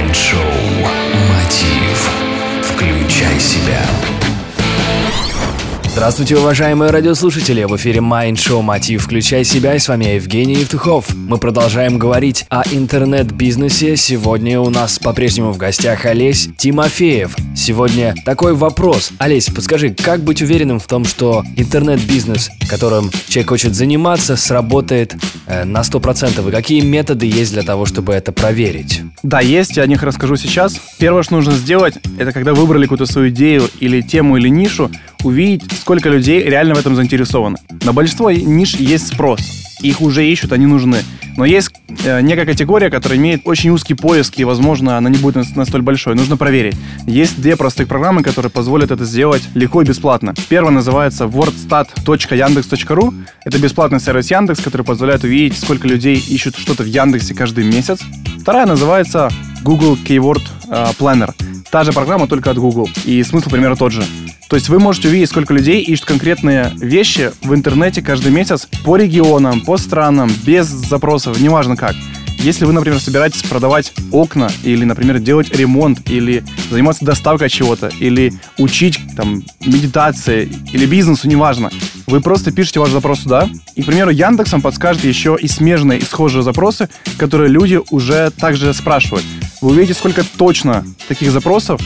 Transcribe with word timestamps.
Майнд-шоу 0.00 0.40
«Мотив». 1.28 2.10
Включай 2.62 3.38
себя. 3.38 3.84
Здравствуйте, 5.92 6.38
уважаемые 6.38 6.92
радиослушатели! 6.92 7.64
В 7.64 7.74
эфире 7.76 7.98
Mind 7.98 8.34
Show 8.34 8.62
Мотив 8.62 9.02
«Включай 9.02 9.42
себя» 9.42 9.74
и 9.74 9.80
с 9.80 9.88
вами 9.88 10.04
Евгений 10.04 10.54
Евтухов. 10.54 11.12
Мы 11.16 11.36
продолжаем 11.36 11.98
говорить 11.98 12.46
о 12.48 12.62
интернет-бизнесе. 12.70 13.96
Сегодня 13.96 14.60
у 14.60 14.70
нас 14.70 15.00
по-прежнему 15.00 15.50
в 15.50 15.58
гостях 15.58 16.06
Олесь 16.06 16.48
Тимофеев. 16.56 17.36
Сегодня 17.56 18.14
такой 18.24 18.54
вопрос. 18.54 19.10
Олесь, 19.18 19.46
подскажи, 19.46 19.90
как 19.92 20.20
быть 20.20 20.40
уверенным 20.40 20.78
в 20.78 20.86
том, 20.86 21.04
что 21.04 21.42
интернет-бизнес, 21.56 22.50
которым 22.68 23.10
человек 23.28 23.48
хочет 23.48 23.74
заниматься, 23.74 24.36
сработает 24.36 25.16
э, 25.46 25.64
на 25.64 25.80
100%? 25.80 26.48
И 26.48 26.52
какие 26.52 26.82
методы 26.82 27.26
есть 27.26 27.52
для 27.52 27.62
того, 27.62 27.84
чтобы 27.84 28.12
это 28.12 28.30
проверить? 28.30 29.02
Да, 29.24 29.40
есть, 29.40 29.76
я 29.76 29.82
о 29.82 29.86
них 29.88 30.04
расскажу 30.04 30.36
сейчас. 30.36 30.80
Первое, 30.98 31.24
что 31.24 31.34
нужно 31.34 31.52
сделать, 31.52 31.94
это 32.16 32.30
когда 32.30 32.54
выбрали 32.54 32.84
какую-то 32.84 33.06
свою 33.06 33.30
идею 33.30 33.68
или 33.80 34.00
тему 34.02 34.36
или 34.36 34.48
нишу, 34.48 34.88
увидеть, 35.24 35.72
сколько 35.72 36.08
людей 36.08 36.42
реально 36.42 36.74
в 36.74 36.78
этом 36.78 36.94
заинтересованы. 36.94 37.58
На 37.84 37.92
большинство 37.92 38.30
ниш 38.30 38.74
есть 38.74 39.08
спрос. 39.08 39.40
Их 39.82 40.00
уже 40.00 40.26
ищут, 40.26 40.52
они 40.52 40.66
нужны. 40.66 40.98
Но 41.36 41.44
есть 41.44 41.70
э, 42.04 42.20
некая 42.20 42.44
категория, 42.44 42.90
которая 42.90 43.18
имеет 43.18 43.42
очень 43.44 43.70
узкий 43.70 43.94
поиск, 43.94 44.38
и, 44.38 44.44
возможно, 44.44 44.98
она 44.98 45.08
не 45.08 45.18
будет 45.18 45.36
настолько 45.56 45.84
большой. 45.84 46.14
Нужно 46.14 46.36
проверить. 46.36 46.76
Есть 47.06 47.40
две 47.40 47.56
простых 47.56 47.88
программы, 47.88 48.22
которые 48.22 48.50
позволят 48.50 48.90
это 48.90 49.04
сделать 49.04 49.42
легко 49.54 49.80
и 49.82 49.86
бесплатно. 49.86 50.34
Первая 50.48 50.72
называется 50.72 51.24
wordstat.yandex.ru. 51.24 53.14
Это 53.44 53.58
бесплатный 53.58 54.00
сервис 54.00 54.30
Яндекс, 54.30 54.60
который 54.60 54.82
позволяет 54.82 55.24
увидеть, 55.24 55.58
сколько 55.58 55.88
людей 55.88 56.16
ищут 56.16 56.56
что-то 56.56 56.82
в 56.82 56.86
Яндексе 56.86 57.34
каждый 57.34 57.64
месяц. 57.64 58.00
Вторая 58.40 58.66
называется 58.66 59.30
Google 59.62 59.96
Keyword 59.96 60.42
э, 60.68 60.86
Planner. 60.98 61.32
Та 61.70 61.84
же 61.84 61.92
программа, 61.92 62.26
только 62.26 62.50
от 62.50 62.58
Google. 62.58 62.88
И 63.04 63.22
смысл 63.22 63.48
примерно 63.48 63.76
тот 63.76 63.92
же. 63.92 64.02
То 64.50 64.56
есть 64.56 64.68
вы 64.68 64.80
можете 64.80 65.06
увидеть, 65.06 65.28
сколько 65.28 65.54
людей 65.54 65.80
ищут 65.80 66.06
конкретные 66.06 66.72
вещи 66.76 67.30
в 67.40 67.54
интернете 67.54 68.02
каждый 68.02 68.32
месяц 68.32 68.66
по 68.84 68.96
регионам, 68.96 69.60
по 69.60 69.76
странам, 69.76 70.28
без 70.44 70.66
запросов, 70.66 71.40
неважно 71.40 71.76
как. 71.76 71.94
Если 72.40 72.64
вы, 72.64 72.72
например, 72.72 72.98
собираетесь 72.98 73.44
продавать 73.44 73.92
окна 74.10 74.50
или, 74.64 74.84
например, 74.84 75.20
делать 75.20 75.54
ремонт 75.56 76.10
или 76.10 76.42
заниматься 76.68 77.04
доставкой 77.04 77.48
чего-то 77.48 77.92
или 78.00 78.32
учить 78.58 78.98
там 79.16 79.44
медитации 79.64 80.50
или 80.72 80.84
бизнесу, 80.84 81.28
неважно, 81.28 81.70
вы 82.08 82.20
просто 82.20 82.50
пишете 82.50 82.80
ваш 82.80 82.90
запрос 82.90 83.20
сюда, 83.20 83.48
и, 83.76 83.82
к 83.82 83.86
примеру, 83.86 84.10
Яндекс 84.10 84.50
вам 84.50 84.62
подскажет 84.62 85.04
еще 85.04 85.38
и 85.40 85.46
смежные, 85.46 86.00
и 86.00 86.02
схожие 86.02 86.42
запросы, 86.42 86.88
которые 87.18 87.50
люди 87.50 87.78
уже 87.90 88.30
также 88.30 88.74
спрашивают. 88.74 89.24
Вы 89.60 89.70
увидите, 89.70 89.94
сколько 89.94 90.24
точно 90.24 90.84
таких 91.06 91.30
запросов 91.30 91.80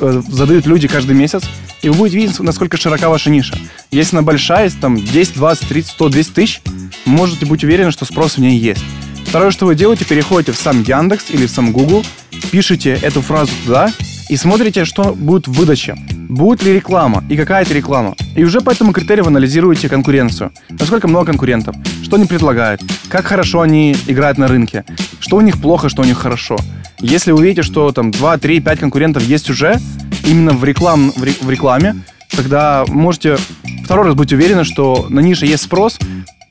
э, 0.00 0.22
задают 0.28 0.66
люди 0.66 0.86
каждый 0.86 1.14
месяц, 1.14 1.44
и 1.84 1.90
вы 1.90 1.96
будете 1.96 2.16
видеть, 2.16 2.40
насколько 2.40 2.78
широка 2.78 3.10
ваша 3.10 3.28
ниша. 3.30 3.56
Если 3.90 4.16
она 4.16 4.24
большая, 4.24 4.64
есть 4.64 4.80
там 4.80 4.96
10, 4.96 5.34
20, 5.34 5.68
30, 5.68 5.90
100, 5.90 6.08
200 6.08 6.32
тысяч, 6.32 6.62
можете 7.04 7.44
быть 7.44 7.62
уверены, 7.62 7.90
что 7.90 8.06
спрос 8.06 8.36
в 8.36 8.40
ней 8.40 8.58
есть. 8.58 8.82
Второе, 9.26 9.50
что 9.50 9.66
вы 9.66 9.74
делаете, 9.74 10.06
переходите 10.06 10.52
в 10.52 10.56
сам 10.56 10.82
Яндекс 10.82 11.26
или 11.30 11.46
в 11.46 11.50
сам 11.50 11.72
Google, 11.72 12.04
пишите 12.50 12.98
эту 13.02 13.20
фразу 13.20 13.52
туда 13.64 13.92
и 14.30 14.36
смотрите, 14.36 14.86
что 14.86 15.14
будет 15.14 15.46
в 15.46 15.52
выдаче. 15.52 15.96
Будет 16.28 16.62
ли 16.62 16.72
реклама 16.72 17.22
и 17.28 17.36
какая 17.36 17.62
это 17.62 17.74
реклама. 17.74 18.14
И 18.34 18.42
уже 18.42 18.62
по 18.62 18.70
этому 18.70 18.92
критерию 18.92 19.24
вы 19.24 19.30
анализируете 19.30 19.90
конкуренцию. 19.90 20.52
Насколько 20.70 21.06
много 21.06 21.26
конкурентов, 21.26 21.76
что 22.02 22.16
они 22.16 22.24
предлагают, 22.24 22.80
как 23.08 23.26
хорошо 23.26 23.60
они 23.60 23.94
играют 24.06 24.38
на 24.38 24.48
рынке, 24.48 24.84
что 25.20 25.36
у 25.36 25.42
них 25.42 25.60
плохо, 25.60 25.90
что 25.90 26.00
у 26.00 26.04
них 26.06 26.16
хорошо. 26.16 26.56
Если 27.00 27.32
вы 27.32 27.42
видите, 27.42 27.62
что 27.62 27.92
там 27.92 28.10
2, 28.10 28.38
3, 28.38 28.60
5 28.60 28.80
конкурентов 28.80 29.22
есть 29.24 29.50
уже, 29.50 29.78
именно 30.24 30.52
в, 30.52 30.64
реклам, 30.64 31.12
в, 31.12 31.50
рекламе, 31.50 31.96
тогда 32.30 32.84
можете 32.88 33.36
второй 33.84 34.06
раз 34.06 34.14
быть 34.14 34.32
уверены, 34.32 34.64
что 34.64 35.06
на 35.08 35.20
нише 35.20 35.46
есть 35.46 35.64
спрос, 35.64 35.98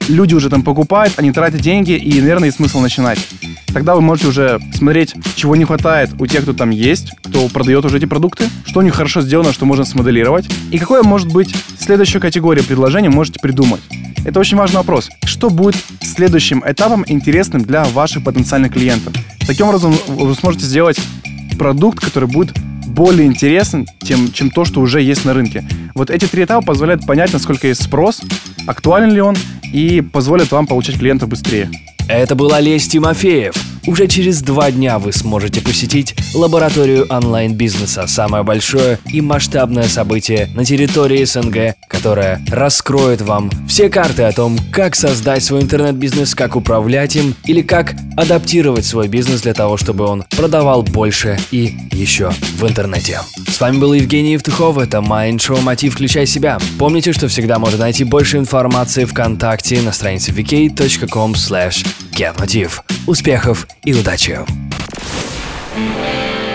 люди 0.07 0.33
уже 0.33 0.49
там 0.49 0.63
покупают, 0.63 1.13
они 1.17 1.31
тратят 1.31 1.61
деньги, 1.61 1.91
и, 1.91 2.19
наверное, 2.19 2.47
есть 2.47 2.57
смысл 2.57 2.79
начинать. 2.79 3.19
Тогда 3.73 3.95
вы 3.95 4.01
можете 4.01 4.27
уже 4.27 4.59
смотреть, 4.73 5.15
чего 5.35 5.55
не 5.55 5.65
хватает 5.65 6.11
у 6.19 6.27
тех, 6.27 6.43
кто 6.43 6.53
там 6.53 6.69
есть, 6.69 7.11
кто 7.23 7.47
продает 7.49 7.85
уже 7.85 7.97
эти 7.97 8.05
продукты, 8.05 8.45
что 8.65 8.79
у 8.79 8.83
них 8.83 8.93
хорошо 8.93 9.21
сделано, 9.21 9.53
что 9.53 9.65
можно 9.65 9.85
смоделировать, 9.85 10.45
и 10.71 10.77
какое 10.77 11.03
может 11.03 11.31
быть 11.31 11.55
следующая 11.79 12.19
категория 12.19 12.63
предложений 12.63 13.09
можете 13.09 13.39
придумать. 13.39 13.81
Это 14.25 14.39
очень 14.39 14.57
важный 14.57 14.77
вопрос. 14.77 15.09
Что 15.25 15.49
будет 15.49 15.75
следующим 16.01 16.63
этапом 16.65 17.03
интересным 17.07 17.63
для 17.63 17.83
ваших 17.83 18.23
потенциальных 18.23 18.71
клиентов? 18.73 19.13
Таким 19.45 19.67
образом, 19.67 19.93
вы 20.07 20.33
сможете 20.35 20.65
сделать 20.65 20.97
продукт, 21.57 21.99
который 21.99 22.29
будет 22.29 22.53
более 22.93 23.27
интересен, 23.27 23.85
чем, 24.03 24.31
чем 24.31 24.51
то, 24.51 24.65
что 24.65 24.81
уже 24.81 25.01
есть 25.01 25.25
на 25.25 25.33
рынке. 25.33 25.65
Вот 25.95 26.09
эти 26.09 26.25
три 26.25 26.43
этапа 26.43 26.65
позволяют 26.65 27.05
понять, 27.05 27.33
насколько 27.33 27.67
есть 27.67 27.83
спрос, 27.83 28.21
актуален 28.67 29.11
ли 29.11 29.21
он, 29.21 29.35
и 29.71 30.01
позволят 30.01 30.51
вам 30.51 30.67
получать 30.67 30.99
клиентов 30.99 31.29
быстрее. 31.29 31.69
Это 32.07 32.35
был 32.35 32.53
Олесь 32.53 32.87
Тимофеев. 32.87 33.72
Уже 33.85 34.07
через 34.07 34.41
два 34.41 34.71
дня 34.71 34.97
вы 34.97 35.11
сможете 35.11 35.61
посетить 35.61 36.15
лабораторию 36.33 37.05
онлайн-бизнеса, 37.09 38.05
самое 38.07 38.43
большое 38.43 38.97
и 39.11 39.19
масштабное 39.19 39.87
событие 39.89 40.49
на 40.55 40.63
территории 40.63 41.25
СНГ, 41.25 41.75
которое 41.89 42.41
раскроет 42.49 43.21
вам 43.21 43.49
все 43.67 43.89
карты 43.89 44.23
о 44.23 44.31
том, 44.31 44.57
как 44.71 44.95
создать 44.95 45.43
свой 45.43 45.61
интернет-бизнес, 45.61 46.33
как 46.33 46.55
управлять 46.55 47.17
им 47.17 47.35
или 47.43 47.61
как 47.61 47.93
адаптировать 48.15 48.85
свой 48.85 49.09
бизнес 49.09 49.41
для 49.41 49.53
того, 49.53 49.75
чтобы 49.75 50.05
он 50.05 50.23
продавал 50.29 50.83
больше 50.83 51.37
и 51.51 51.75
еще 51.91 52.31
в 52.57 52.65
интернете. 52.65 53.19
С 53.47 53.59
вами 53.59 53.79
был 53.79 53.93
Евгений 53.93 54.33
Евтухов, 54.33 54.77
это 54.77 54.97
Mind 54.99 55.37
Show 55.37 55.59
Мотив 55.61 55.93
Включай 55.93 56.25
Себя. 56.25 56.57
Помните, 56.79 57.11
что 57.11 57.27
всегда 57.27 57.59
можно 57.59 57.79
найти 57.79 58.05
больше 58.05 58.37
информации 58.37 59.03
ВКонтакте 59.03 59.81
на 59.81 59.91
странице 59.91 60.31
vk.com 60.31 61.33
slash 61.33 61.85
getmotiv. 62.13 62.81
Успехов 63.07 63.67
и 63.83 63.93
удачи! 63.93 64.39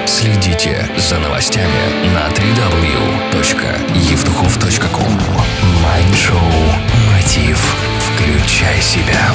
Следите 0.06 0.88
за 0.96 1.18
новостями 1.18 2.06
на 2.14 2.28
www.евтухов.ком 2.28 5.20
Майншоу 5.82 6.38
Мотив. 7.10 7.74
Включай 8.00 8.80
себя. 8.80 9.32